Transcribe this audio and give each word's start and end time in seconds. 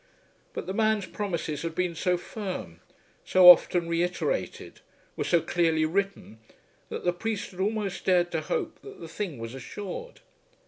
But 0.53 0.65
the 0.65 0.73
man's 0.73 1.05
promises 1.05 1.61
had 1.61 1.75
been 1.75 1.93
so 1.93 2.17
firm, 2.17 2.79
so 3.23 3.47
often 3.51 3.87
reiterated, 3.87 4.79
were 5.15 5.23
so 5.23 5.41
clearly 5.41 5.85
written, 5.85 6.39
that 6.89 7.05
the 7.05 7.13
priest 7.13 7.51
had 7.51 7.59
almost 7.59 8.05
dared 8.05 8.31
to 8.31 8.41
hope 8.41 8.79
that 8.81 8.99
the 8.99 9.07
thing 9.07 9.37
was 9.37 9.53
assured. 9.53 10.21